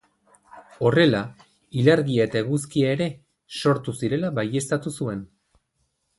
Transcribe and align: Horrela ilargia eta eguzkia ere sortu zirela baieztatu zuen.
Horrela 0.87 1.19
ilargia 1.81 2.25
eta 2.31 2.41
eguzkia 2.41 2.89
ere 2.95 3.11
sortu 3.59 3.95
zirela 4.01 4.35
baieztatu 4.41 4.97
zuen. 4.99 5.23